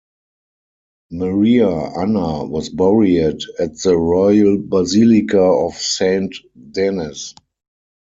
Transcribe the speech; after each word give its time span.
Maria 1.11 1.69
Anna 1.69 2.43
was 2.45 2.69
buried 2.69 3.37
at 3.59 3.77
the 3.83 3.95
Royal 3.95 4.57
Basilica 4.57 5.37
of 5.39 5.75
Saint 5.75 6.33
Denis. 6.71 7.35